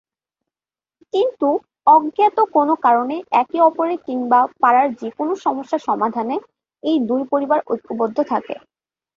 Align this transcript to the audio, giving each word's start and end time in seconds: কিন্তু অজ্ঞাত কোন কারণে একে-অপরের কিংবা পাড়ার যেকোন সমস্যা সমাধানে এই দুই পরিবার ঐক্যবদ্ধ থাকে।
কিন্তু 1.13 1.47
অজ্ঞাত 1.87 2.37
কোন 2.55 2.69
কারণে 2.85 3.15
একে-অপরের 3.41 3.99
কিংবা 4.07 4.39
পাড়ার 4.61 4.87
যেকোন 4.99 5.27
সমস্যা 5.45 5.77
সমাধানে 5.87 6.35
এই 6.83 6.97
দুই 7.09 7.21
পরিবার 7.31 7.59
ঐক্যবদ্ধ 7.67 8.17
থাকে। 8.31 8.55